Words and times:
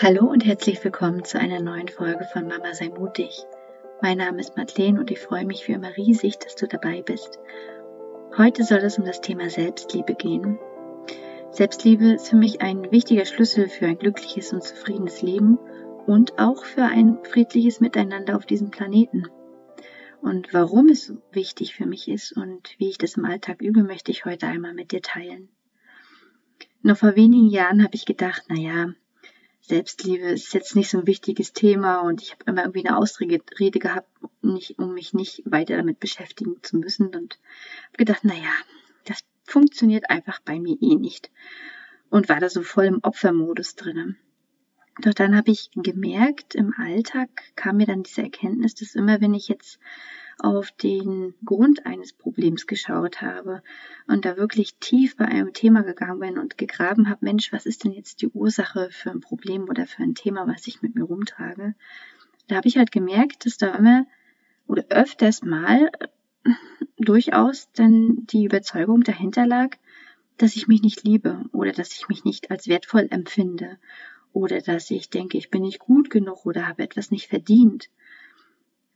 Hallo 0.00 0.26
und 0.26 0.46
herzlich 0.46 0.84
willkommen 0.84 1.24
zu 1.24 1.40
einer 1.40 1.60
neuen 1.60 1.88
Folge 1.88 2.24
von 2.32 2.46
Mama 2.46 2.72
sei 2.72 2.88
mutig. 2.88 3.42
Mein 4.00 4.18
Name 4.18 4.38
ist 4.38 4.56
Madeleine 4.56 5.00
und 5.00 5.10
ich 5.10 5.18
freue 5.18 5.44
mich 5.44 5.66
wie 5.66 5.72
immer 5.72 5.96
riesig, 5.96 6.38
dass 6.38 6.54
du 6.54 6.68
dabei 6.68 7.02
bist. 7.02 7.40
Heute 8.36 8.62
soll 8.62 8.78
es 8.78 8.96
um 8.96 9.04
das 9.04 9.20
Thema 9.20 9.50
Selbstliebe 9.50 10.14
gehen. 10.14 10.56
Selbstliebe 11.50 12.12
ist 12.12 12.28
für 12.28 12.36
mich 12.36 12.62
ein 12.62 12.92
wichtiger 12.92 13.24
Schlüssel 13.24 13.68
für 13.68 13.86
ein 13.86 13.98
glückliches 13.98 14.52
und 14.52 14.62
zufriedenes 14.62 15.20
Leben 15.20 15.58
und 16.06 16.38
auch 16.38 16.64
für 16.64 16.84
ein 16.84 17.18
friedliches 17.24 17.80
Miteinander 17.80 18.36
auf 18.36 18.46
diesem 18.46 18.70
Planeten. 18.70 19.26
Und 20.22 20.54
warum 20.54 20.90
es 20.90 21.06
so 21.06 21.16
wichtig 21.32 21.74
für 21.74 21.86
mich 21.86 22.06
ist 22.06 22.36
und 22.36 22.76
wie 22.78 22.88
ich 22.88 22.98
das 22.98 23.16
im 23.16 23.24
Alltag 23.24 23.60
übe, 23.62 23.82
möchte 23.82 24.12
ich 24.12 24.24
heute 24.24 24.46
einmal 24.46 24.74
mit 24.74 24.92
dir 24.92 25.02
teilen. 25.02 25.48
Noch 26.82 26.98
vor 26.98 27.16
wenigen 27.16 27.48
Jahren 27.48 27.82
habe 27.82 27.96
ich 27.96 28.06
gedacht, 28.06 28.44
naja, 28.48 28.94
Selbstliebe 29.68 30.24
ist 30.24 30.54
jetzt 30.54 30.74
nicht 30.76 30.88
so 30.88 30.98
ein 30.98 31.06
wichtiges 31.06 31.52
Thema 31.52 32.00
und 32.00 32.22
ich 32.22 32.32
habe 32.32 32.44
immer 32.46 32.62
irgendwie 32.62 32.86
eine 32.86 32.96
Ausrede 32.96 33.78
gehabt, 33.78 34.08
nicht, 34.40 34.78
um 34.78 34.94
mich 34.94 35.12
nicht 35.12 35.42
weiter 35.44 35.76
damit 35.76 36.00
beschäftigen 36.00 36.56
zu 36.62 36.78
müssen 36.78 37.08
und 37.08 37.38
habe 37.88 37.98
gedacht, 37.98 38.24
naja, 38.24 38.50
das 39.04 39.18
funktioniert 39.44 40.08
einfach 40.08 40.40
bei 40.40 40.58
mir 40.58 40.76
eh 40.80 40.96
nicht 40.96 41.30
und 42.08 42.30
war 42.30 42.40
da 42.40 42.48
so 42.48 42.62
voll 42.62 42.86
im 42.86 43.00
Opfermodus 43.02 43.74
drinnen. 43.74 44.16
Doch 45.02 45.12
dann 45.12 45.36
habe 45.36 45.50
ich 45.50 45.70
gemerkt, 45.74 46.54
im 46.54 46.72
Alltag 46.78 47.28
kam 47.54 47.76
mir 47.76 47.86
dann 47.86 48.02
diese 48.02 48.22
Erkenntnis, 48.22 48.74
dass 48.74 48.94
immer 48.94 49.20
wenn 49.20 49.34
ich 49.34 49.48
jetzt 49.48 49.78
auf 50.38 50.70
den 50.70 51.34
Grund 51.44 51.84
eines 51.84 52.12
Problems 52.12 52.66
geschaut 52.66 53.20
habe 53.20 53.62
und 54.06 54.24
da 54.24 54.36
wirklich 54.36 54.76
tief 54.76 55.16
bei 55.16 55.24
einem 55.24 55.52
Thema 55.52 55.82
gegangen 55.82 56.20
bin 56.20 56.38
und 56.38 56.56
gegraben 56.56 57.08
habe, 57.08 57.24
Mensch, 57.24 57.52
was 57.52 57.66
ist 57.66 57.84
denn 57.84 57.92
jetzt 57.92 58.22
die 58.22 58.28
Ursache 58.28 58.88
für 58.90 59.10
ein 59.10 59.20
Problem 59.20 59.68
oder 59.68 59.86
für 59.86 60.02
ein 60.02 60.14
Thema, 60.14 60.46
was 60.46 60.66
ich 60.66 60.80
mit 60.80 60.94
mir 60.94 61.04
rumtrage? 61.04 61.74
Da 62.46 62.56
habe 62.56 62.68
ich 62.68 62.78
halt 62.78 62.92
gemerkt, 62.92 63.46
dass 63.46 63.58
da 63.58 63.74
immer 63.74 64.06
oder 64.66 64.84
öfters 64.90 65.42
mal 65.42 65.90
durchaus 66.98 67.70
dann 67.72 68.26
die 68.26 68.44
Überzeugung 68.44 69.02
dahinter 69.02 69.46
lag, 69.46 69.76
dass 70.36 70.56
ich 70.56 70.68
mich 70.68 70.82
nicht 70.82 71.02
liebe 71.04 71.44
oder 71.52 71.72
dass 71.72 71.92
ich 71.92 72.08
mich 72.08 72.24
nicht 72.24 72.50
als 72.50 72.68
wertvoll 72.68 73.08
empfinde 73.10 73.78
oder 74.32 74.60
dass 74.60 74.90
ich 74.90 75.10
denke, 75.10 75.36
ich 75.36 75.50
bin 75.50 75.62
nicht 75.62 75.80
gut 75.80 76.10
genug 76.10 76.46
oder 76.46 76.68
habe 76.68 76.84
etwas 76.84 77.10
nicht 77.10 77.28
verdient. 77.28 77.90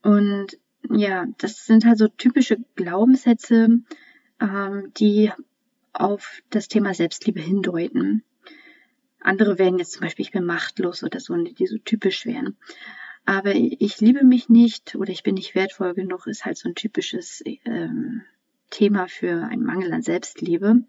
Und 0.03 0.59
ja, 0.91 1.27
das 1.39 1.67
sind 1.67 1.85
halt 1.85 1.99
so 1.99 2.09
typische 2.09 2.59
Glaubenssätze, 2.75 3.81
ähm, 4.41 4.93
die 4.97 5.31
auf 5.93 6.43
das 6.51 6.69
Thema 6.69 6.95
Selbstliebe 6.95 7.41
hindeuten. 7.41 8.23
Andere 9.21 9.59
wären 9.59 9.79
jetzt 9.79 9.93
zum 9.93 10.03
Beispiel, 10.03 10.25
ich 10.25 10.33
bin 10.33 10.45
machtlos 10.45 11.05
oder 11.05 11.21
so, 11.21 11.37
die 11.37 11.67
so 11.67 11.79
typisch 11.79 12.27
wären. 12.27 12.57
Aber 13.25 13.55
ich 13.55 14.01
liebe 14.01 14.25
mich 14.25 14.49
nicht 14.49 14.97
oder 14.97 15.11
ich 15.11 15.23
bin 15.23 15.35
nicht 15.35 15.55
wertvoll 15.55 15.95
genug, 15.95 16.27
ist 16.27 16.45
halt 16.45 16.59
so 16.59 16.69
ein 16.69 16.75
typisches 16.75 17.43
ähm, 17.65 18.23
Thema 18.71 19.07
für 19.07 19.45
einen 19.45 19.63
Mangel 19.63 19.93
an 19.93 20.03
Selbstliebe. 20.03 20.83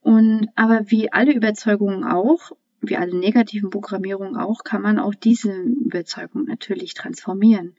Und 0.00 0.48
aber 0.54 0.90
wie 0.90 1.12
alle 1.12 1.34
Überzeugungen 1.34 2.04
auch, 2.04 2.52
wie 2.80 2.96
alle 2.96 3.14
negativen 3.14 3.70
Programmierungen 3.70 4.36
auch, 4.36 4.64
kann 4.64 4.80
man 4.80 4.98
auch 4.98 5.14
diese 5.14 5.52
Überzeugung 5.52 6.44
natürlich 6.44 6.94
transformieren. 6.94 7.74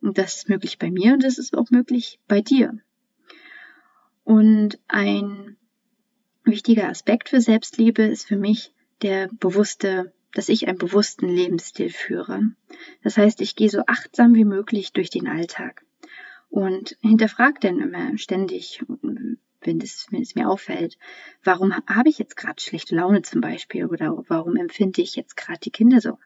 Und 0.00 0.18
das 0.18 0.36
ist 0.36 0.48
möglich 0.48 0.78
bei 0.78 0.90
mir 0.90 1.14
und 1.14 1.22
das 1.22 1.38
ist 1.38 1.56
auch 1.56 1.70
möglich 1.70 2.20
bei 2.28 2.40
dir. 2.40 2.78
Und 4.24 4.78
ein 4.88 5.56
wichtiger 6.44 6.88
Aspekt 6.88 7.28
für 7.28 7.40
Selbstliebe 7.40 8.02
ist 8.02 8.26
für 8.26 8.36
mich 8.36 8.72
der 9.02 9.28
bewusste, 9.28 10.12
dass 10.32 10.48
ich 10.48 10.68
einen 10.68 10.78
bewussten 10.78 11.28
Lebensstil 11.28 11.90
führe. 11.90 12.42
Das 13.02 13.16
heißt, 13.16 13.40
ich 13.40 13.56
gehe 13.56 13.70
so 13.70 13.82
achtsam 13.86 14.34
wie 14.34 14.44
möglich 14.44 14.92
durch 14.92 15.10
den 15.10 15.28
Alltag 15.28 15.84
und 16.48 16.96
hinterfrage 17.00 17.60
dann 17.60 17.80
immer 17.80 18.16
ständig, 18.18 18.82
wenn, 19.60 19.78
das, 19.78 20.06
wenn 20.10 20.22
es 20.22 20.34
mir 20.34 20.48
auffällt, 20.48 20.98
warum 21.42 21.74
habe 21.74 22.08
ich 22.08 22.18
jetzt 22.18 22.36
gerade 22.36 22.60
schlechte 22.60 22.96
Laune 22.96 23.22
zum 23.22 23.40
Beispiel 23.40 23.86
oder 23.86 24.24
warum 24.28 24.56
empfinde 24.56 25.02
ich 25.02 25.16
jetzt 25.16 25.36
gerade 25.36 25.60
die 25.60 25.70
Kinder 25.70 26.00
so 26.00 26.18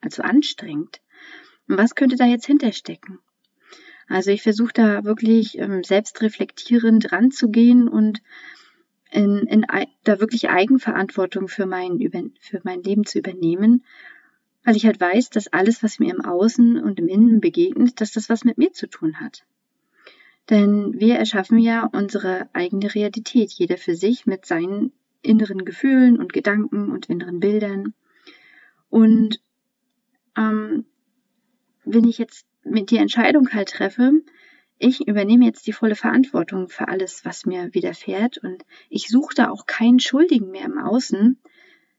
also 0.00 0.22
anstrengend? 0.22 1.00
Und 1.68 1.78
was 1.78 1.94
könnte 1.94 2.16
da 2.16 2.26
jetzt 2.26 2.46
hinterstecken? 2.46 3.18
Also 4.08 4.30
ich 4.30 4.42
versuche 4.42 4.72
da 4.74 5.04
wirklich 5.04 5.58
ähm, 5.58 5.82
selbstreflektierend 5.82 7.12
ranzugehen 7.12 7.88
und 7.88 8.22
in, 9.10 9.46
in, 9.46 9.64
da 10.02 10.20
wirklich 10.20 10.50
Eigenverantwortung 10.50 11.48
für 11.48 11.66
mein, 11.66 11.98
für 12.40 12.60
mein 12.64 12.82
Leben 12.82 13.06
zu 13.06 13.18
übernehmen, 13.18 13.84
weil 14.64 14.76
ich 14.76 14.86
halt 14.86 15.00
weiß, 15.00 15.30
dass 15.30 15.52
alles, 15.52 15.82
was 15.82 15.98
mir 15.98 16.12
im 16.12 16.24
Außen 16.24 16.82
und 16.82 16.98
im 16.98 17.08
Innen 17.08 17.40
begegnet, 17.40 18.00
dass 18.00 18.12
das 18.12 18.28
was 18.28 18.44
mit 18.44 18.58
mir 18.58 18.72
zu 18.72 18.88
tun 18.88 19.20
hat. 19.20 19.44
Denn 20.50 20.98
wir 20.98 21.16
erschaffen 21.16 21.58
ja 21.58 21.86
unsere 21.86 22.48
eigene 22.52 22.94
Realität, 22.94 23.52
jeder 23.52 23.78
für 23.78 23.94
sich 23.94 24.26
mit 24.26 24.44
seinen 24.44 24.92
inneren 25.22 25.64
Gefühlen 25.64 26.18
und 26.18 26.32
Gedanken 26.32 26.90
und 26.90 27.06
inneren 27.06 27.40
Bildern. 27.40 27.94
Und 28.90 29.40
ähm, 30.36 30.84
wenn 31.84 32.08
ich 32.08 32.18
jetzt 32.18 32.46
mit 32.62 32.90
die 32.90 32.98
Entscheidung 32.98 33.52
halt 33.52 33.68
treffe, 33.68 34.12
ich 34.78 35.06
übernehme 35.06 35.44
jetzt 35.44 35.66
die 35.66 35.72
volle 35.72 35.94
Verantwortung 35.94 36.68
für 36.68 36.88
alles, 36.88 37.24
was 37.24 37.46
mir 37.46 37.72
widerfährt 37.72 38.38
und 38.38 38.64
ich 38.88 39.08
suche 39.08 39.34
da 39.34 39.50
auch 39.50 39.66
keinen 39.66 40.00
Schuldigen 40.00 40.50
mehr 40.50 40.64
im 40.64 40.78
Außen, 40.78 41.38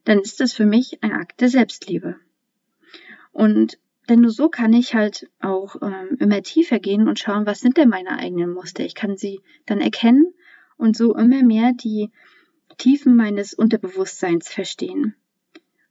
dann 0.04 0.20
ist 0.20 0.40
das 0.40 0.52
für 0.52 0.66
mich 0.66 1.02
ein 1.02 1.12
Akt 1.12 1.40
der 1.40 1.48
Selbstliebe. 1.48 2.16
Und 3.32 3.78
denn 4.08 4.20
nur 4.20 4.30
so 4.30 4.48
kann 4.48 4.72
ich 4.72 4.94
halt 4.94 5.28
auch 5.40 5.76
ähm, 5.82 6.16
immer 6.20 6.42
tiefer 6.42 6.78
gehen 6.78 7.08
und 7.08 7.18
schauen, 7.18 7.46
was 7.46 7.60
sind 7.60 7.76
denn 7.76 7.88
meine 7.88 8.18
eigenen 8.18 8.52
Muster. 8.52 8.84
Ich 8.84 8.94
kann 8.94 9.16
sie 9.16 9.40
dann 9.66 9.80
erkennen 9.80 10.32
und 10.76 10.96
so 10.96 11.14
immer 11.16 11.42
mehr 11.42 11.72
die 11.72 12.10
Tiefen 12.78 13.16
meines 13.16 13.52
Unterbewusstseins 13.52 14.48
verstehen. 14.48 15.16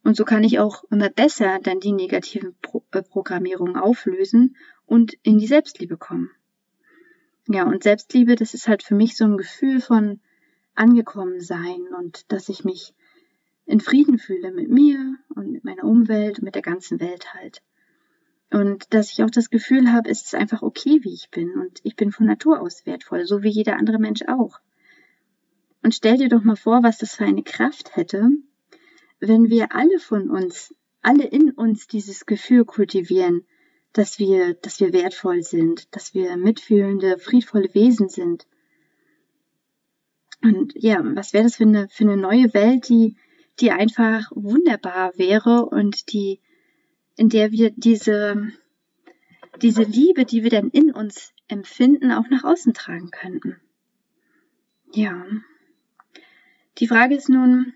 Und 0.06 0.16
so 0.16 0.24
kann 0.24 0.44
ich 0.44 0.60
auch 0.60 0.84
immer 0.92 1.10
besser 1.10 1.58
dann 1.64 1.80
die 1.80 1.92
negativen 1.92 2.56
Pro 2.62 2.84
äh, 2.92 3.02
Programmierungen 3.02 3.76
auflösen 3.76 4.56
und 4.86 5.16
in 5.24 5.40
die 5.40 5.48
Selbstliebe 5.48 5.98
kommen. 5.98 6.30
Ja, 7.48 7.64
und 7.64 7.82
Selbstliebe, 7.82 8.36
das 8.36 8.54
ist 8.54 8.68
halt 8.68 8.84
für 8.84 8.94
mich 8.94 9.18
so 9.18 9.26
ein 9.26 9.36
Gefühl 9.36 9.82
von 9.82 10.20
angekommen 10.76 11.42
sein 11.42 11.88
und 11.98 12.32
dass 12.32 12.50
ich 12.50 12.64
mich 12.64 12.94
in 13.66 13.80
Frieden 13.80 14.20
fühle 14.20 14.52
mit 14.52 14.70
mir 14.70 15.16
und 15.34 15.52
mit 15.52 15.64
meiner 15.64 15.86
Umwelt 15.86 16.38
und 16.38 16.46
mit 16.46 16.54
der 16.54 16.62
ganzen 16.62 17.00
Welt 17.00 17.34
halt. 17.34 17.64
Und 18.52 18.94
dass 18.94 19.12
ich 19.12 19.24
auch 19.24 19.32
das 19.32 19.50
Gefühl 19.50 19.92
habe, 19.92 20.08
es 20.08 20.22
ist 20.22 20.36
einfach 20.36 20.62
okay, 20.62 21.00
wie 21.02 21.16
ich 21.16 21.32
bin 21.32 21.50
und 21.60 21.80
ich 21.82 21.96
bin 21.96 22.12
von 22.12 22.28
Natur 22.28 22.62
aus 22.62 22.86
wertvoll, 22.86 23.26
so 23.26 23.42
wie 23.42 23.50
jeder 23.50 23.78
andere 23.78 23.98
Mensch 23.98 24.22
auch. 24.28 24.60
Und 25.82 25.96
stell 25.96 26.18
dir 26.18 26.30
doch 26.30 26.44
mal 26.44 26.56
vor, 26.56 26.84
was 26.84 27.00
das 27.00 27.16
für 27.16 27.26
eine 27.26 27.42
Kraft 27.42 27.96
hätte, 27.96 28.30
wenn 29.20 29.50
wir 29.50 29.74
alle 29.74 30.00
von 30.00 30.30
uns, 30.30 30.74
alle 31.02 31.26
in 31.26 31.52
uns 31.52 31.88
dieses 31.88 32.26
Gefühl 32.26 32.66
kultivieren, 32.66 33.46
dass 33.94 34.20
wir, 34.20 34.56
dass 34.56 34.80
wir 34.80 34.92
wertvoll 34.92 35.42
sind, 35.42 35.96
dass 35.96 36.14
wir 36.14 36.36
mitfühlende, 36.36 37.18
friedvolle 37.18 37.74
Wesen 37.74 38.10
sind. 38.10 38.46
Und 40.42 40.74
ja, 40.76 41.00
was 41.16 41.34
wäre 41.34 41.46
das 41.46 41.56
für 41.56 41.64
eine, 41.64 41.88
für 41.88 42.04
eine 42.04 42.18
neue 42.18 42.54
Welt, 42.54 42.90
die, 42.90 43.16
die 43.60 43.72
einfach 43.72 44.32
wunderbar 44.32 45.18
wäre 45.18 45.66
und 45.66 46.12
die, 46.12 46.42
in 47.16 47.30
der 47.30 47.52
wir 47.52 47.72
diese, 47.72 48.52
diese 49.62 49.84
Liebe, 49.84 50.26
die 50.26 50.44
wir 50.44 50.50
dann 50.50 50.70
in 50.70 50.92
uns 50.92 51.34
empfinden, 51.48 52.12
auch 52.12 52.30
nach 52.30 52.44
außen 52.44 52.74
tragen 52.74 53.12
könnten. 53.12 53.56
Ja. 54.92 55.26
Die 56.80 56.88
Frage 56.88 57.16
ist 57.16 57.30
nun, 57.30 57.74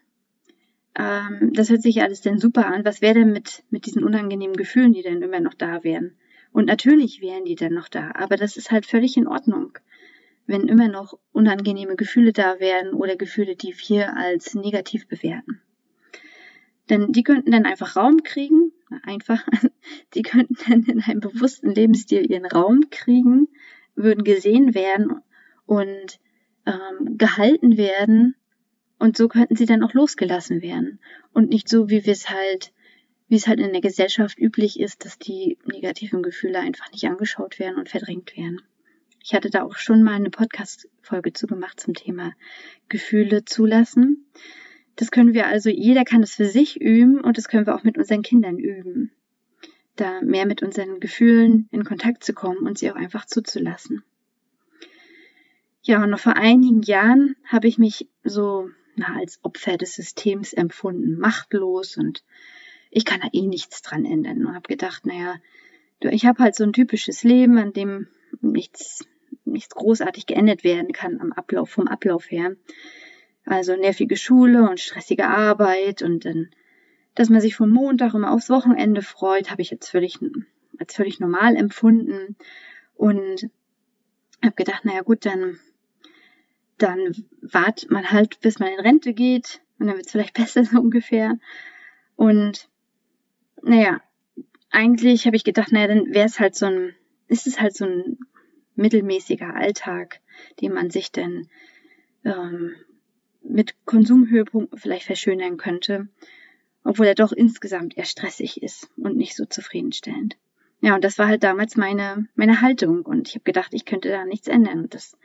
ähm, 0.99 1.53
das 1.53 1.69
hört 1.69 1.81
sich 1.81 2.01
alles 2.01 2.19
denn 2.19 2.39
super 2.39 2.67
an. 2.67 2.83
Was 2.83 3.01
wäre 3.01 3.13
denn 3.13 3.31
mit, 3.31 3.63
mit 3.69 3.85
diesen 3.85 4.03
unangenehmen 4.03 4.57
Gefühlen, 4.57 4.91
die 4.91 5.01
dann 5.01 5.21
immer 5.21 5.39
noch 5.39 5.53
da 5.53 5.83
wären? 5.83 6.15
Und 6.51 6.65
natürlich 6.65 7.21
wären 7.21 7.45
die 7.45 7.55
dann 7.55 7.73
noch 7.73 7.87
da, 7.87 8.11
aber 8.15 8.35
das 8.35 8.57
ist 8.57 8.71
halt 8.71 8.85
völlig 8.85 9.15
in 9.15 9.27
Ordnung, 9.27 9.77
wenn 10.45 10.67
immer 10.67 10.89
noch 10.89 11.17
unangenehme 11.31 11.95
Gefühle 11.95 12.33
da 12.33 12.59
wären 12.59 12.93
oder 12.93 13.15
Gefühle, 13.15 13.55
die 13.55 13.73
wir 13.87 14.17
als 14.17 14.55
negativ 14.55 15.07
bewerten. 15.07 15.61
Denn 16.89 17.13
die 17.13 17.23
könnten 17.23 17.51
dann 17.51 17.65
einfach 17.65 17.95
Raum 17.95 18.23
kriegen, 18.23 18.73
einfach, 19.03 19.47
die 20.15 20.23
könnten 20.23 20.55
dann 20.67 20.83
in 20.83 21.01
einem 21.01 21.21
bewussten 21.21 21.69
Lebensstil 21.69 22.29
ihren 22.29 22.45
Raum 22.45 22.89
kriegen, 22.89 23.47
würden 23.95 24.23
gesehen 24.23 24.73
werden 24.73 25.21
und 25.65 26.19
ähm, 26.65 27.17
gehalten 27.17 27.77
werden 27.77 28.35
und 28.99 29.17
so 29.17 29.29
könnten 29.29 29.55
sie 29.55 29.65
dann 29.65 29.81
auch 29.83 29.93
losgelassen 29.93 30.61
werden. 30.61 30.99
Und 31.33 31.49
nicht 31.49 31.69
so, 31.69 31.89
wie 31.89 32.05
wir 32.05 32.13
es 32.13 32.29
halt, 32.29 32.73
wie 33.29 33.35
es 33.35 33.47
halt 33.47 33.59
in 33.59 33.71
der 33.71 33.81
Gesellschaft 33.81 34.37
üblich 34.37 34.79
ist, 34.79 35.05
dass 35.05 35.17
die 35.17 35.57
negativen 35.65 36.21
Gefühle 36.21 36.59
einfach 36.59 36.91
nicht 36.91 37.05
angeschaut 37.05 37.59
werden 37.59 37.77
und 37.77 37.89
verdrängt 37.89 38.35
werden. 38.35 38.61
Ich 39.23 39.33
hatte 39.33 39.49
da 39.49 39.63
auch 39.63 39.75
schon 39.75 40.03
mal 40.03 40.13
eine 40.13 40.29
Podcast-Folge 40.29 41.33
zu 41.33 41.47
gemacht 41.47 41.79
zum 41.79 41.93
Thema 41.93 42.33
Gefühle 42.89 43.45
zulassen. 43.45 44.25
Das 44.95 45.11
können 45.11 45.33
wir 45.33 45.47
also, 45.47 45.69
jeder 45.69 46.03
kann 46.03 46.23
es 46.23 46.35
für 46.35 46.45
sich 46.45 46.79
üben 46.81 47.21
und 47.21 47.37
das 47.37 47.47
können 47.47 47.65
wir 47.65 47.75
auch 47.75 47.83
mit 47.83 47.97
unseren 47.97 48.21
Kindern 48.21 48.57
üben. 48.57 49.11
Da 49.95 50.21
mehr 50.21 50.45
mit 50.45 50.61
unseren 50.61 50.99
Gefühlen 50.99 51.67
in 51.71 51.83
Kontakt 51.83 52.23
zu 52.23 52.33
kommen 52.33 52.67
und 52.67 52.77
sie 52.77 52.91
auch 52.91 52.95
einfach 52.95 53.25
zuzulassen. 53.25 54.03
Ja, 55.83 56.03
und 56.03 56.09
noch 56.09 56.19
vor 56.19 56.35
einigen 56.35 56.81
Jahren 56.81 57.35
habe 57.45 57.67
ich 57.67 57.77
mich 57.77 58.09
so 58.23 58.69
na, 58.99 59.15
als 59.17 59.39
Opfer 59.43 59.77
des 59.77 59.95
Systems 59.95 60.53
empfunden, 60.53 61.17
machtlos 61.17 61.97
und 61.97 62.23
ich 62.91 63.05
kann 63.05 63.21
da 63.21 63.29
eh 63.31 63.47
nichts 63.47 63.81
dran 63.81 64.05
ändern 64.05 64.45
und 64.45 64.55
habe 64.55 64.67
gedacht, 64.67 65.05
naja, 65.05 65.35
ich 66.01 66.25
habe 66.25 66.43
halt 66.43 66.55
so 66.55 66.63
ein 66.63 66.73
typisches 66.73 67.23
Leben, 67.23 67.57
an 67.57 67.73
dem 67.73 68.07
nichts, 68.41 69.05
nichts 69.45 69.75
großartig 69.75 70.25
geändert 70.25 70.63
werden 70.63 70.91
kann 70.91 71.19
am 71.19 71.31
Ablauf, 71.31 71.69
vom 71.69 71.87
Ablauf 71.87 72.29
her. 72.31 72.55
Also 73.45 73.75
nervige 73.75 74.17
Schule 74.17 74.69
und 74.69 74.79
stressige 74.79 75.27
Arbeit 75.27 76.01
und 76.01 76.25
dann, 76.25 76.49
dass 77.15 77.29
man 77.29 77.41
sich 77.41 77.55
vom 77.55 77.69
Montag 77.69 78.13
immer 78.13 78.31
aufs 78.31 78.49
Wochenende 78.49 79.01
freut, 79.01 79.51
habe 79.51 79.61
ich 79.61 79.71
jetzt 79.71 79.89
völlig, 79.89 80.19
als 80.77 80.95
völlig 80.95 81.19
normal 81.19 81.55
empfunden 81.55 82.35
und 82.95 83.49
habe 84.43 84.55
gedacht, 84.55 84.85
naja 84.85 85.01
gut, 85.01 85.25
dann, 85.25 85.59
dann 86.81 87.13
wartet 87.41 87.91
man 87.91 88.11
halt, 88.11 88.39
bis 88.41 88.59
man 88.59 88.69
in 88.69 88.79
Rente 88.79 89.13
geht 89.13 89.61
und 89.77 89.87
dann 89.87 89.95
wird 89.95 90.07
es 90.07 90.11
vielleicht 90.11 90.33
besser 90.35 90.63
so 90.65 90.79
ungefähr. 90.79 91.37
Und 92.15 92.69
naja, 93.61 94.01
eigentlich 94.71 95.25
habe 95.25 95.35
ich 95.35 95.43
gedacht, 95.43 95.71
naja, 95.71 95.87
dann 95.87 96.13
wäre 96.13 96.25
es 96.25 96.39
halt 96.39 96.55
so 96.55 96.67
ein, 96.67 96.95
ist 97.27 97.47
es 97.47 97.59
halt 97.59 97.75
so 97.75 97.85
ein 97.85 98.17
mittelmäßiger 98.75 99.55
Alltag, 99.55 100.19
den 100.61 100.73
man 100.73 100.89
sich 100.89 101.11
dann 101.11 101.47
ähm, 102.23 102.75
mit 103.41 103.75
Konsumhöhepunkten 103.85 104.77
vielleicht 104.77 105.05
verschönern 105.05 105.57
könnte, 105.57 106.07
obwohl 106.83 107.07
er 107.07 107.15
doch 107.15 107.31
insgesamt 107.31 107.97
eher 107.97 108.05
stressig 108.05 108.61
ist 108.61 108.89
und 108.97 109.17
nicht 109.17 109.35
so 109.35 109.45
zufriedenstellend. 109.45 110.37
Ja, 110.81 110.95
und 110.95 111.03
das 111.03 111.17
war 111.17 111.27
halt 111.27 111.43
damals 111.43 111.75
meine, 111.75 112.27
meine 112.35 112.61
Haltung 112.61 113.01
und 113.05 113.27
ich 113.27 113.35
habe 113.35 113.43
gedacht, 113.43 113.73
ich 113.73 113.85
könnte 113.85 114.09
da 114.09 114.23
nichts 114.23 114.47
ändern. 114.47 114.79
Und 114.83 114.93
das 114.93 115.17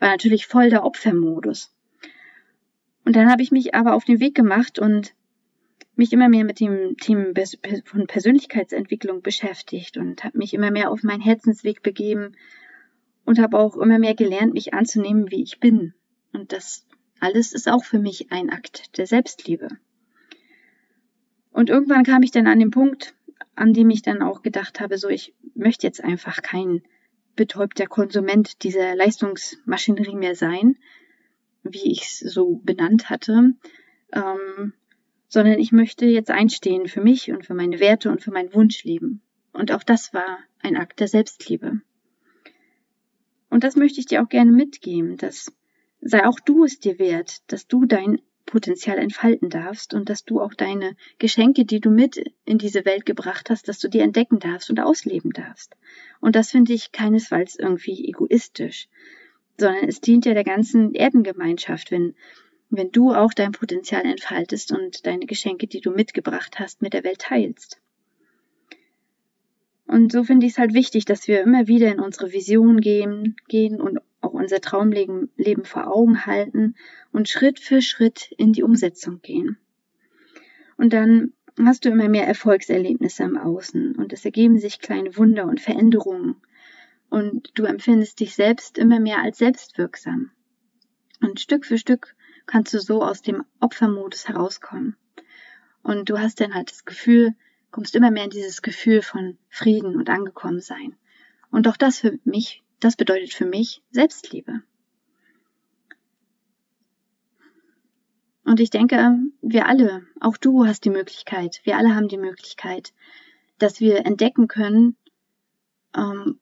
war 0.00 0.08
natürlich 0.08 0.46
voll 0.46 0.70
der 0.70 0.84
Opfermodus. 0.84 1.72
Und 3.04 3.14
dann 3.16 3.30
habe 3.30 3.42
ich 3.42 3.52
mich 3.52 3.74
aber 3.74 3.94
auf 3.94 4.04
den 4.04 4.20
Weg 4.20 4.34
gemacht 4.34 4.78
und 4.78 5.14
mich 5.94 6.12
immer 6.12 6.28
mehr 6.28 6.44
mit 6.44 6.60
dem 6.60 6.96
Thema 6.96 7.32
von 7.84 8.06
Persönlichkeitsentwicklung 8.06 9.22
beschäftigt 9.22 9.96
und 9.96 10.24
habe 10.24 10.38
mich 10.38 10.54
immer 10.54 10.70
mehr 10.70 10.90
auf 10.90 11.02
meinen 11.02 11.20
Herzensweg 11.20 11.82
begeben 11.82 12.36
und 13.24 13.38
habe 13.38 13.58
auch 13.58 13.76
immer 13.76 13.98
mehr 13.98 14.14
gelernt, 14.14 14.54
mich 14.54 14.74
anzunehmen, 14.74 15.30
wie 15.30 15.42
ich 15.42 15.60
bin. 15.60 15.94
Und 16.32 16.52
das 16.52 16.86
alles 17.20 17.52
ist 17.52 17.68
auch 17.68 17.84
für 17.84 17.98
mich 17.98 18.32
ein 18.32 18.50
Akt 18.50 18.96
der 18.96 19.06
Selbstliebe. 19.06 19.68
Und 21.52 21.68
irgendwann 21.68 22.04
kam 22.04 22.22
ich 22.22 22.30
dann 22.30 22.46
an 22.46 22.58
den 22.58 22.70
Punkt, 22.70 23.14
an 23.54 23.74
dem 23.74 23.90
ich 23.90 24.02
dann 24.02 24.22
auch 24.22 24.42
gedacht 24.42 24.80
habe, 24.80 24.96
so 24.96 25.08
ich 25.08 25.34
möchte 25.54 25.86
jetzt 25.86 26.02
einfach 26.02 26.40
kein 27.40 27.46
betäubter 27.46 27.86
Konsument 27.86 28.62
dieser 28.64 28.94
Leistungsmaschinerie 28.94 30.14
mehr 30.14 30.34
sein, 30.34 30.76
wie 31.62 31.90
ich 31.90 32.02
es 32.02 32.18
so 32.18 32.60
benannt 32.62 33.08
hatte, 33.08 33.54
ähm, 34.12 34.74
sondern 35.28 35.58
ich 35.58 35.72
möchte 35.72 36.04
jetzt 36.04 36.30
einstehen 36.30 36.86
für 36.86 37.00
mich 37.00 37.30
und 37.30 37.46
für 37.46 37.54
meine 37.54 37.80
Werte 37.80 38.10
und 38.10 38.20
für 38.20 38.30
mein 38.30 38.52
Wunschleben. 38.52 39.22
Und 39.52 39.72
auch 39.72 39.82
das 39.82 40.12
war 40.12 40.38
ein 40.60 40.76
Akt 40.76 41.00
der 41.00 41.08
Selbstliebe. 41.08 41.80
Und 43.48 43.64
das 43.64 43.74
möchte 43.74 44.00
ich 44.00 44.06
dir 44.06 44.22
auch 44.22 44.28
gerne 44.28 44.52
mitgeben, 44.52 45.16
dass 45.16 45.50
sei 46.02 46.26
auch 46.26 46.40
du 46.40 46.64
es 46.64 46.78
dir 46.78 46.98
wert, 46.98 47.50
dass 47.50 47.66
du 47.66 47.86
dein 47.86 48.20
Potenzial 48.50 48.98
entfalten 48.98 49.48
darfst 49.48 49.94
und 49.94 50.08
dass 50.08 50.24
du 50.24 50.40
auch 50.40 50.54
deine 50.54 50.96
Geschenke, 51.18 51.64
die 51.64 51.80
du 51.80 51.90
mit 51.90 52.22
in 52.44 52.58
diese 52.58 52.84
Welt 52.84 53.06
gebracht 53.06 53.48
hast, 53.50 53.68
dass 53.68 53.78
du 53.78 53.88
die 53.88 54.00
entdecken 54.00 54.38
darfst 54.38 54.70
und 54.70 54.80
ausleben 54.80 55.32
darfst. 55.32 55.76
Und 56.20 56.36
das 56.36 56.50
finde 56.50 56.72
ich 56.72 56.92
keinesfalls 56.92 57.56
irgendwie 57.58 58.08
egoistisch, 58.08 58.88
sondern 59.58 59.88
es 59.88 60.00
dient 60.00 60.26
ja 60.26 60.34
der 60.34 60.44
ganzen 60.44 60.94
Erdengemeinschaft, 60.94 61.90
wenn 61.90 62.14
wenn 62.72 62.92
du 62.92 63.12
auch 63.12 63.34
dein 63.34 63.50
Potenzial 63.50 64.04
entfaltest 64.04 64.70
und 64.70 65.04
deine 65.04 65.26
Geschenke, 65.26 65.66
die 65.66 65.80
du 65.80 65.90
mitgebracht 65.90 66.60
hast, 66.60 66.82
mit 66.82 66.92
der 66.92 67.02
Welt 67.02 67.18
teilst. 67.18 67.80
Und 69.88 70.12
so 70.12 70.22
finde 70.22 70.46
ich 70.46 70.52
es 70.52 70.58
halt 70.58 70.72
wichtig, 70.72 71.04
dass 71.04 71.26
wir 71.26 71.40
immer 71.40 71.66
wieder 71.66 71.90
in 71.90 71.98
unsere 71.98 72.32
Vision 72.32 72.80
gehen, 72.80 73.34
gehen 73.48 73.80
und 73.80 73.98
unser 74.50 74.60
Traumleben 74.60 75.30
Leben 75.36 75.64
vor 75.64 75.86
Augen 75.86 76.26
halten 76.26 76.74
und 77.12 77.28
Schritt 77.28 77.60
für 77.60 77.80
Schritt 77.80 78.32
in 78.36 78.52
die 78.52 78.64
Umsetzung 78.64 79.22
gehen. 79.22 79.58
Und 80.76 80.92
dann 80.92 81.34
hast 81.64 81.84
du 81.84 81.88
immer 81.88 82.08
mehr 82.08 82.26
Erfolgserlebnisse 82.26 83.22
im 83.22 83.38
Außen 83.38 83.94
und 83.94 84.12
es 84.12 84.24
ergeben 84.24 84.58
sich 84.58 84.80
kleine 84.80 85.16
Wunder 85.16 85.44
und 85.44 85.60
Veränderungen 85.60 86.34
und 87.10 87.52
du 87.54 87.64
empfindest 87.64 88.18
dich 88.18 88.34
selbst 88.34 88.76
immer 88.76 88.98
mehr 88.98 89.22
als 89.22 89.38
selbstwirksam. 89.38 90.32
Und 91.20 91.38
Stück 91.38 91.64
für 91.64 91.78
Stück 91.78 92.16
kannst 92.46 92.74
du 92.74 92.80
so 92.80 93.04
aus 93.04 93.22
dem 93.22 93.44
Opfermodus 93.60 94.26
herauskommen. 94.26 94.96
Und 95.84 96.10
du 96.10 96.18
hast 96.18 96.40
dann 96.40 96.54
halt 96.54 96.72
das 96.72 96.84
Gefühl, 96.84 97.36
kommst 97.70 97.94
immer 97.94 98.10
mehr 98.10 98.24
in 98.24 98.30
dieses 98.30 98.62
Gefühl 98.62 99.00
von 99.00 99.38
Frieden 99.48 99.94
und 99.94 100.10
angekommen 100.10 100.60
sein. 100.60 100.96
Und 101.52 101.68
auch 101.68 101.76
das 101.76 102.00
für 102.00 102.18
mich, 102.24 102.64
das 102.80 102.96
bedeutet 102.96 103.32
für 103.32 103.46
mich 103.46 103.82
Selbstliebe. 103.90 104.62
Und 108.44 108.58
ich 108.58 108.70
denke, 108.70 109.16
wir 109.42 109.66
alle, 109.66 110.06
auch 110.18 110.36
du 110.36 110.66
hast 110.66 110.84
die 110.84 110.90
Möglichkeit, 110.90 111.60
wir 111.64 111.76
alle 111.76 111.94
haben 111.94 112.08
die 112.08 112.18
Möglichkeit, 112.18 112.92
dass 113.58 113.80
wir 113.80 114.04
entdecken 114.06 114.48
können, 114.48 114.96
ähm, 115.94 116.40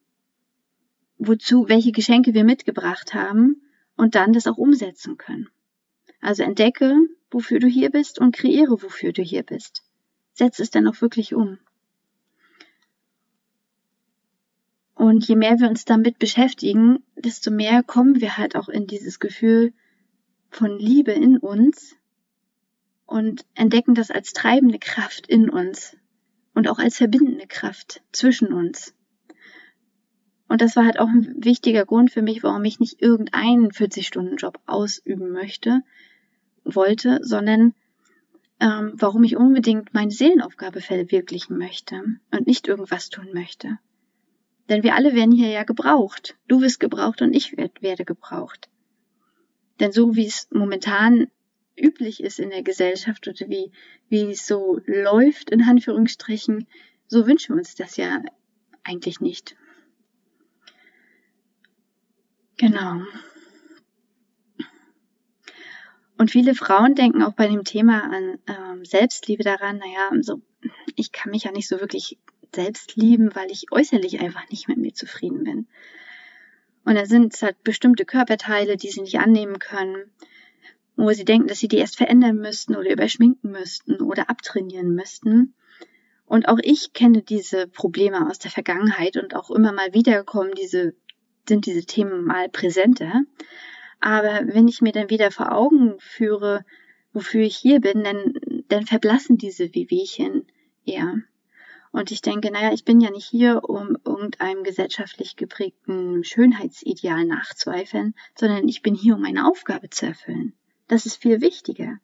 wozu, 1.19 1.69
welche 1.69 1.93
Geschenke 1.93 2.32
wir 2.32 2.44
mitgebracht 2.44 3.12
haben 3.12 3.61
und 3.96 4.14
dann 4.14 4.32
das 4.32 4.46
auch 4.46 4.56
umsetzen 4.56 5.19
können. 5.19 5.49
Also 6.20 6.44
entdecke, 6.44 6.94
wofür 7.31 7.58
du 7.58 7.67
hier 7.67 7.91
bist 7.91 8.19
und 8.19 8.34
kreiere, 8.34 8.82
wofür 8.82 9.12
du 9.12 9.23
hier 9.23 9.43
bist. 9.43 9.82
Setz 10.32 10.61
es 10.61 10.70
dann 10.70 10.87
auch 10.87 11.00
wirklich 11.00 11.34
um. 11.34 11.58
Und 14.98 15.28
je 15.28 15.36
mehr 15.36 15.60
wir 15.60 15.68
uns 15.68 15.84
damit 15.84 16.18
beschäftigen, 16.18 17.04
desto 17.14 17.52
mehr 17.52 17.84
kommen 17.84 18.20
wir 18.20 18.36
halt 18.36 18.56
auch 18.56 18.68
in 18.68 18.88
dieses 18.88 19.20
Gefühl 19.20 19.72
von 20.50 20.76
Liebe 20.76 21.12
in 21.12 21.38
uns 21.38 21.94
und 23.06 23.46
entdecken 23.55 23.94
das 23.94 24.10
als 24.10 24.32
treibende 24.32 24.81
Kraft 24.81 25.28
in 25.28 25.50
uns 25.50 25.96
und 26.52 26.67
auch 26.67 26.81
als 26.81 26.96
verbindende 26.96 27.46
Kraft 27.46 28.02
zwischen 28.10 28.52
uns. 28.52 28.93
Und 30.48 30.62
das 30.62 30.74
war 30.74 30.84
halt 30.84 30.98
auch 30.98 31.06
ein 31.06 31.44
wichtiger 31.44 31.86
Grund 31.86 32.10
für 32.10 32.22
mich, 32.22 32.43
warum 32.43 32.64
ich 32.64 32.81
nicht 32.81 33.00
irgendeinen 33.00 33.70
40-Stunden-Job 33.70 34.58
ausüben 34.67 35.31
möchte, 35.31 35.82
wollte, 36.64 37.20
sondern 37.22 37.72
ähm, 38.58 38.94
warum 38.94 39.22
ich 39.22 39.36
unbedingt 39.36 39.94
meine 39.94 40.10
Seelenaufgabe 40.10 40.81
verwirklichen 40.81 41.56
möchte 41.56 42.02
und 42.32 42.48
nicht 42.48 42.67
irgendwas 42.67 43.10
tun 43.10 43.28
möchte. 43.32 43.78
Denn 44.69 44.82
wir 44.82 44.94
alle 44.94 45.15
werden 45.15 45.32
hier 45.32 45.48
ja 45.48 45.65
gebraucht. 45.65 46.37
Du 46.46 46.60
wirst 46.60 46.81
gebraucht 46.81 47.22
und 47.22 47.34
ich 47.34 47.56
werd, 47.56 47.81
werde 47.82 48.05
gebraucht. 48.05 48.69
Denn 49.81 49.93
so 49.93 50.17
wie 50.17 50.27
es 50.27 50.48
momentan 50.51 51.29
üblich 51.77 52.22
ist 52.22 52.39
in 52.39 52.51
der 52.51 52.63
Gesellschaft 52.63 53.29
oder 53.29 53.48
wie, 53.48 53.70
wie 54.08 54.31
es 54.31 54.46
so 54.46 54.81
läuft, 54.87 55.51
in 55.51 55.63
Anführungsstrichen, 55.63 56.67
so 57.06 57.27
wünschen 57.27 57.55
wir 57.55 57.58
uns 57.58 57.75
das 57.77 57.96
ja 57.96 58.22
eigentlich 58.82 59.20
nicht. 59.20 59.56
Genau. 62.56 63.03
Und 66.19 66.32
viele 66.32 66.56
Frauen 66.56 66.96
denken 66.96 67.22
auch 67.22 67.34
bei 67.34 67.46
dem 67.46 67.63
Thema 67.63 68.03
an 68.03 68.39
ähm, 68.48 68.84
Selbstliebe 68.84 69.44
daran, 69.44 69.79
naja, 69.79 70.10
so, 70.20 70.43
ich 70.96 71.13
kann 71.13 71.31
mich 71.31 71.44
ja 71.44 71.53
nicht 71.53 71.69
so 71.69 71.81
wirklich 71.81 72.19
selbst 72.55 72.96
lieben, 72.96 73.34
weil 73.34 73.50
ich 73.50 73.70
äußerlich 73.70 74.20
einfach 74.20 74.48
nicht 74.50 74.69
mit 74.69 74.78
mir 74.78 74.94
zufrieden 74.94 75.44
bin. 75.44 75.67
Und 76.84 76.94
da 76.94 77.05
sind 77.05 77.34
es 77.34 77.43
halt 77.43 77.62
bestimmte 77.64 78.05
Körperteile, 78.05 78.76
die 78.76 78.88
sie 78.88 79.02
nicht 79.02 79.19
annehmen 79.19 79.58
können, 79.58 80.10
wo 80.96 81.10
sie 81.12 81.24
denken, 81.24 81.46
dass 81.46 81.58
sie 81.58 81.69
die 81.69 81.78
erst 81.78 81.96
verändern 81.96 82.36
müssten 82.36 82.76
oder 82.76 82.90
überschminken 82.90 83.50
müssten 83.50 84.00
oder 84.00 84.31
abtrainieren 84.31 84.94
müssten. 84.94 85.55
Und 86.26 86.48
auch 86.48 86.58
ich 86.62 86.93
kenne 86.93 87.22
diese 87.22 87.67
Probleme 87.67 88.28
aus 88.28 88.38
der 88.38 88.50
Vergangenheit 88.50 89.17
und 89.17 89.34
auch 89.34 89.50
immer 89.50 89.72
mal 89.72 89.94
wieder 89.94 90.24
kommen 90.24 90.52
diese, 90.55 90.94
sind 91.48 91.67
diese 91.67 91.84
Themen 91.84 92.24
mal 92.24 92.48
präsenter. 92.48 93.22
Aber 94.00 94.43
wenn 94.46 94.69
ich 94.69 94.81
mir 94.81 94.93
dann 94.93 95.10
wieder 95.10 95.31
vor 95.31 95.52
Augen 95.52 95.96
führe, 95.98 96.64
wofür 97.12 97.43
ich 97.43 97.56
hier 97.56 97.81
bin, 97.81 98.05
dann, 98.05 98.34
dann 98.69 98.86
verblassen 98.86 99.38
diese 99.38 99.74
Wehwehchen 99.74 100.46
eher. 100.84 101.17
Und 101.98 102.12
ich 102.12 102.22
denke, 102.22 102.52
naja, 102.52 102.72
ich 102.72 102.84
bin 102.84 103.00
ja 103.00 103.10
nicht 103.10 103.26
hier, 103.26 103.69
um 103.69 103.96
irgendeinem 104.05 104.62
gesellschaftlich 104.62 105.34
geprägten 105.34 106.22
Schönheitsideal 106.22 107.24
nachzueifern, 107.24 108.14
sondern 108.36 108.69
ich 108.69 108.82
bin 108.82 108.94
hier, 108.94 109.17
um 109.17 109.22
meine 109.22 109.48
Aufgabe 109.48 109.90
zu 109.90 110.06
erfüllen. 110.06 110.52
Das 110.86 111.06
ist 111.06 111.17
viel 111.17 111.40
wichtiger. 111.40 111.98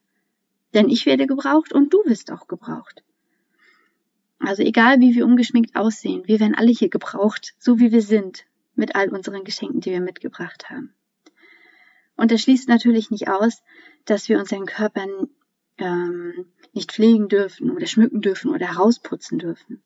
Denn 0.75 0.89
ich 0.89 1.07
werde 1.07 1.29
gebraucht 1.29 1.73
und 1.73 1.95
du 1.95 1.99
wirst 2.07 2.33
auch 2.33 2.49
gebraucht. 2.49 3.05
Also 4.41 4.65
egal 4.65 4.99
wie 4.99 5.15
wir 5.15 5.25
ungeschminkt 5.25 5.77
aussehen, 5.77 6.27
wir 6.27 6.41
werden 6.41 6.57
alle 6.57 6.73
hier 6.73 6.89
gebraucht, 6.89 7.55
so 7.61 7.79
wie 7.79 7.93
wir 7.93 8.03
sind, 8.03 8.47
mit 8.75 8.97
all 8.97 9.11
unseren 9.11 9.45
Geschenken, 9.45 9.81
die 9.81 9.93
wir 9.93 10.01
mitgebracht 10.01 10.71
haben. 10.71 10.93
Und 12.17 12.33
das 12.33 12.41
schließt 12.41 12.69
natürlich 12.69 13.13
nicht 13.13 13.29
aus, 13.29 13.63
dass 14.07 14.29
wir 14.29 14.41
unseren 14.41 14.67
Körper 14.67 15.07
ähm, 15.79 16.47
nicht 16.73 16.91
pflegen 16.91 17.29
dürfen 17.29 17.71
oder 17.71 17.87
schmücken 17.87 18.23
dürfen 18.23 18.51
oder 18.51 18.67
herausputzen 18.67 19.39
dürfen. 19.39 19.84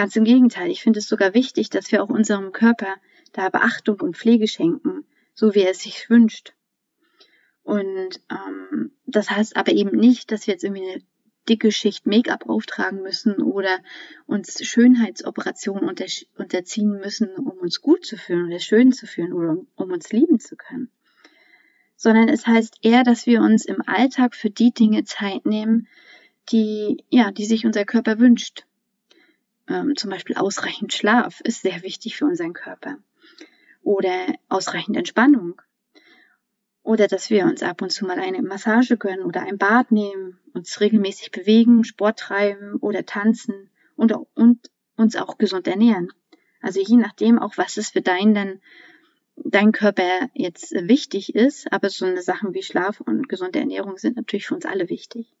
Ganz 0.00 0.16
im 0.16 0.24
Gegenteil, 0.24 0.70
ich 0.70 0.80
finde 0.80 1.00
es 1.00 1.08
sogar 1.08 1.34
wichtig, 1.34 1.68
dass 1.68 1.92
wir 1.92 2.02
auch 2.02 2.08
unserem 2.08 2.52
Körper 2.52 2.96
da 3.32 3.50
Beachtung 3.50 4.00
und 4.00 4.16
Pflege 4.16 4.48
schenken, 4.48 5.04
so 5.34 5.54
wie 5.54 5.60
er 5.60 5.72
es 5.72 5.80
sich 5.80 6.08
wünscht. 6.08 6.54
Und 7.64 8.18
ähm, 8.30 8.92
das 9.04 9.28
heißt 9.30 9.58
aber 9.58 9.72
eben 9.72 9.94
nicht, 9.94 10.32
dass 10.32 10.46
wir 10.46 10.54
jetzt 10.54 10.64
irgendwie 10.64 10.90
eine 10.90 11.02
dicke 11.50 11.70
Schicht 11.70 12.06
Make-up 12.06 12.48
auftragen 12.48 13.02
müssen 13.02 13.42
oder 13.42 13.78
uns 14.24 14.66
Schönheitsoperationen 14.66 15.86
unter, 15.86 16.06
unterziehen 16.38 16.92
müssen, 16.92 17.34
um 17.34 17.58
uns 17.58 17.82
gut 17.82 18.06
zu 18.06 18.16
fühlen 18.16 18.46
oder 18.46 18.58
schön 18.58 18.92
zu 18.92 19.06
fühlen 19.06 19.34
oder 19.34 19.50
um, 19.50 19.68
um 19.76 19.92
uns 19.92 20.12
lieben 20.12 20.40
zu 20.40 20.56
können. 20.56 20.90
Sondern 21.96 22.30
es 22.30 22.46
heißt 22.46 22.78
eher, 22.80 23.04
dass 23.04 23.26
wir 23.26 23.42
uns 23.42 23.66
im 23.66 23.82
Alltag 23.86 24.34
für 24.34 24.48
die 24.48 24.72
Dinge 24.72 25.04
Zeit 25.04 25.44
nehmen, 25.44 25.88
die, 26.52 27.04
ja, 27.10 27.32
die 27.32 27.44
sich 27.44 27.66
unser 27.66 27.84
Körper 27.84 28.18
wünscht. 28.18 28.64
Ähm, 29.70 29.96
zum 29.96 30.10
Beispiel 30.10 30.36
ausreichend 30.36 30.92
Schlaf 30.92 31.40
ist 31.42 31.62
sehr 31.62 31.82
wichtig 31.82 32.16
für 32.16 32.26
unseren 32.26 32.52
Körper. 32.52 32.98
Oder 33.82 34.34
ausreichend 34.48 34.96
Entspannung 34.96 35.62
oder 36.82 37.06
dass 37.06 37.30
wir 37.30 37.44
uns 37.44 37.62
ab 37.62 37.82
und 37.82 37.90
zu 37.90 38.04
mal 38.04 38.18
eine 38.18 38.42
Massage 38.42 38.96
gönnen 38.96 39.24
oder 39.24 39.42
ein 39.42 39.58
Bad 39.58 39.92
nehmen, 39.92 40.38
uns 40.54 40.80
regelmäßig 40.80 41.30
bewegen, 41.30 41.84
Sport 41.84 42.18
treiben 42.18 42.76
oder 42.80 43.06
tanzen 43.06 43.70
und, 43.96 44.12
und 44.34 44.70
uns 44.96 45.16
auch 45.16 45.38
gesund 45.38 45.68
ernähren. 45.68 46.08
Also 46.60 46.80
je 46.80 46.96
nachdem 46.96 47.38
auch, 47.38 47.56
was 47.56 47.76
es 47.76 47.90
für 47.90 48.02
deinen 48.02 48.34
dann 48.34 48.60
dein 49.36 49.72
Körper 49.72 50.28
jetzt 50.34 50.72
wichtig 50.72 51.34
ist, 51.34 51.72
aber 51.72 51.88
so 51.88 52.04
eine 52.04 52.22
Sachen 52.22 52.52
wie 52.52 52.62
Schlaf 52.62 53.00
und 53.00 53.28
gesunde 53.28 53.58
Ernährung 53.58 53.96
sind 53.96 54.16
natürlich 54.16 54.46
für 54.46 54.54
uns 54.54 54.66
alle 54.66 54.90
wichtig. 54.90 55.32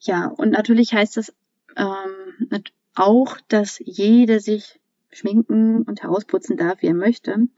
Ja, 0.00 0.26
und 0.26 0.50
natürlich 0.50 0.94
heißt 0.94 1.16
das 1.16 1.32
ähm, 1.76 2.62
auch, 2.94 3.38
dass 3.48 3.80
jeder 3.84 4.40
sich 4.40 4.80
schminken 5.12 5.82
und 5.82 6.02
herausputzen 6.02 6.56
darf, 6.56 6.82
wie 6.82 6.88
er 6.88 6.94
möchte. 6.94 7.48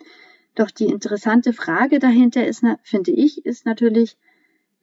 Doch 0.54 0.70
die 0.70 0.86
interessante 0.86 1.52
Frage 1.52 1.98
dahinter 1.98 2.46
ist, 2.46 2.64
finde 2.82 3.10
ich, 3.10 3.44
ist 3.44 3.66
natürlich, 3.66 4.16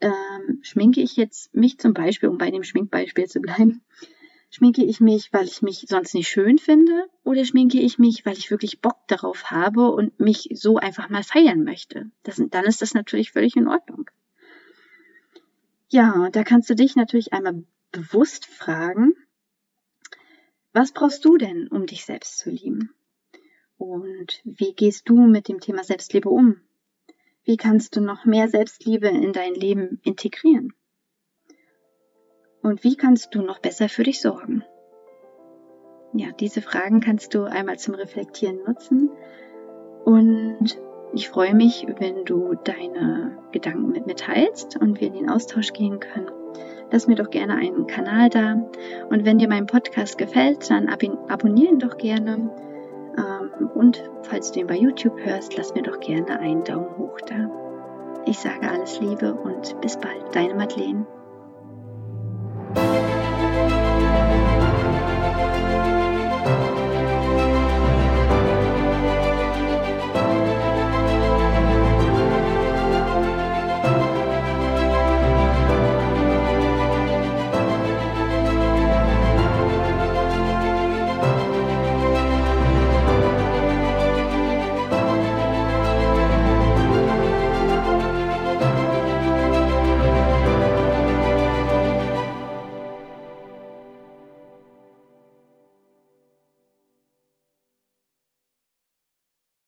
ähm, 0.01 0.59
schminke 0.61 1.01
ich 1.01 1.15
jetzt 1.15 1.53
mich 1.53 1.77
zum 1.77 1.93
Beispiel, 1.93 2.29
um 2.29 2.37
bei 2.37 2.51
dem 2.51 2.63
Schminkbeispiel 2.63 3.27
zu 3.27 3.39
bleiben, 3.39 3.81
schminke 4.49 4.83
ich 4.83 4.99
mich, 4.99 5.31
weil 5.31 5.45
ich 5.45 5.61
mich 5.61 5.85
sonst 5.87 6.15
nicht 6.15 6.27
schön 6.27 6.57
finde 6.57 7.07
oder 7.23 7.45
schminke 7.45 7.79
ich 7.79 7.99
mich, 7.99 8.25
weil 8.25 8.37
ich 8.37 8.49
wirklich 8.49 8.81
Bock 8.81 8.97
darauf 9.07 9.51
habe 9.51 9.91
und 9.91 10.19
mich 10.19 10.49
so 10.53 10.77
einfach 10.77 11.09
mal 11.09 11.23
feiern 11.23 11.63
möchte? 11.63 12.09
Das, 12.23 12.41
dann 12.49 12.65
ist 12.65 12.81
das 12.81 12.95
natürlich 12.95 13.31
völlig 13.31 13.55
in 13.55 13.67
Ordnung. 13.67 14.09
Ja, 15.89 16.29
da 16.31 16.43
kannst 16.43 16.69
du 16.69 16.75
dich 16.75 16.95
natürlich 16.95 17.33
einmal 17.33 17.63
bewusst 17.91 18.45
fragen, 18.45 19.13
was 20.73 20.91
brauchst 20.91 21.25
du 21.25 21.37
denn, 21.37 21.67
um 21.67 21.85
dich 21.85 22.05
selbst 22.05 22.37
zu 22.37 22.49
lieben? 22.49 22.93
Und 23.77 24.41
wie 24.43 24.73
gehst 24.73 25.07
du 25.09 25.15
mit 25.15 25.47
dem 25.47 25.59
Thema 25.59 25.83
Selbstliebe 25.83 26.29
um? 26.29 26.61
Wie 27.43 27.57
kannst 27.57 27.95
du 27.95 28.01
noch 28.01 28.25
mehr 28.25 28.47
Selbstliebe 28.49 29.07
in 29.07 29.33
dein 29.33 29.55
Leben 29.55 29.99
integrieren? 30.03 30.73
Und 32.61 32.83
wie 32.83 32.95
kannst 32.95 33.33
du 33.33 33.41
noch 33.41 33.59
besser 33.59 33.89
für 33.89 34.03
dich 34.03 34.21
sorgen? 34.21 34.63
Ja, 36.13 36.31
diese 36.31 36.61
Fragen 36.61 36.99
kannst 36.99 37.33
du 37.33 37.43
einmal 37.43 37.79
zum 37.79 37.95
Reflektieren 37.95 38.59
nutzen. 38.65 39.09
Und 40.05 40.79
ich 41.13 41.29
freue 41.29 41.55
mich, 41.55 41.87
wenn 41.99 42.25
du 42.25 42.55
deine 42.55 43.37
Gedanken 43.51 43.91
mit 43.91 44.05
mir 44.05 44.15
teilst 44.15 44.75
und 44.75 44.99
wir 44.99 45.07
in 45.07 45.13
den 45.13 45.29
Austausch 45.29 45.71
gehen 45.73 45.99
können. 45.99 46.38
Lass 46.91 47.07
mir 47.07 47.15
doch 47.15 47.29
gerne 47.29 47.55
einen 47.55 47.87
Kanal 47.87 48.29
da. 48.29 48.61
Und 49.09 49.25
wenn 49.25 49.37
dir 49.37 49.47
mein 49.47 49.65
Podcast 49.65 50.17
gefällt, 50.17 50.69
dann 50.69 50.89
abonniere 50.89 51.73
ihn 51.73 51.79
doch 51.79 51.97
gerne 51.97 52.49
und 53.75 54.09
falls 54.23 54.51
du 54.51 54.59
ihn 54.59 54.67
bei 54.67 54.75
YouTube 54.75 55.17
hörst, 55.23 55.55
lass 55.57 55.73
mir 55.73 55.83
doch 55.83 55.99
gerne 55.99 56.39
einen 56.39 56.63
Daumen 56.63 56.97
hoch 56.97 57.17
da. 57.25 57.49
Ich 58.25 58.37
sage 58.37 58.69
alles 58.69 58.99
Liebe 58.99 59.33
und 59.33 59.79
bis 59.81 59.97
bald, 59.97 60.33
deine 60.33 60.53
Madeleine. 60.53 61.05